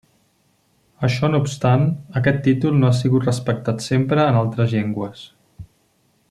[1.07, 1.85] Això no obstant,
[2.21, 5.27] aquest títol no ha sigut respectat sempre en altres llengües.